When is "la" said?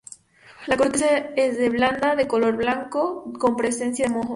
0.65-0.77